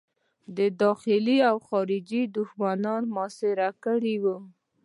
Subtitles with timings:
[0.83, 4.37] داخلي او خارجي دښمنانو محاصره کړی وو.